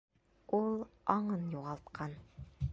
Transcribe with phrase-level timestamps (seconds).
[0.59, 0.71] Ул
[1.17, 2.19] аңын юғалтҡан.